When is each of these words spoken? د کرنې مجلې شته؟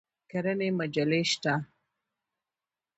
د 0.03 0.03
کرنې 0.31 0.69
مجلې 0.79 1.21
شته؟ 1.31 1.53